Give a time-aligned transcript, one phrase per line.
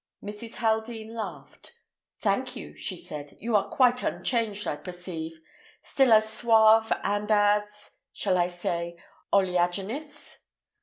[0.23, 0.55] Mrs.
[0.55, 1.73] Haldean laughed.
[2.21, 3.37] "Thank you," she said.
[3.39, 5.39] "You are quite unchanged, I perceive.
[5.83, 8.97] Still as suave and as—shall I say
[9.31, 10.47] oleaginous?"